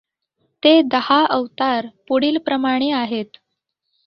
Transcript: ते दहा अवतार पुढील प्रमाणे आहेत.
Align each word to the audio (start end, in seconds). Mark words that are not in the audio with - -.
ते 0.63 0.71
दहा 0.83 1.19
अवतार 1.27 1.87
पुढील 2.07 2.37
प्रमाणे 2.37 2.91
आहेत. 2.93 3.37